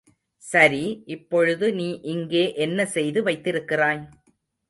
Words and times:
சரி, 0.43 1.03
இப்பொழுது 1.05 1.73
நீ 1.73 1.99
இங்கே 2.03 2.53
என்ன 2.55 2.85
செய்து 2.85 3.23
வைத்திருக்கிறாய்? 3.23 4.01